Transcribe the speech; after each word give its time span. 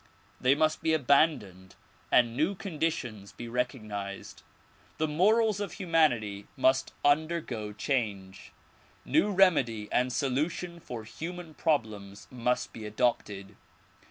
They 0.41 0.55
must 0.55 0.81
be 0.81 0.93
abandoned 0.95 1.75
and 2.11 2.35
new 2.35 2.55
conditions 2.55 3.33
be 3.33 3.45
recog 3.45 3.85
nized. 3.85 4.41
The 4.97 5.07
morals 5.07 5.59
of 5.59 5.73
humanity 5.73 6.47
must 6.57 6.91
undergo 7.05 7.71
change. 7.71 8.51
New 9.05 9.29
remedy 9.31 9.87
and 9.91 10.11
solution 10.11 10.79
for 10.79 11.03
human 11.03 11.53
problems 11.53 12.27
must 12.31 12.73
be 12.73 12.83
adopted. 12.87 13.55